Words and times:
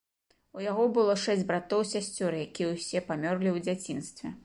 У 0.59 0.63
яго 0.67 0.85
было 0.95 1.13
шэсць 1.25 1.45
братоў 1.53 1.85
і 1.85 1.91
сясцёр, 1.93 2.41
якія 2.49 2.73
ўсе 2.75 3.07
памерлі 3.11 3.49
ў 3.57 3.69
дзяцінстве. 3.69 4.39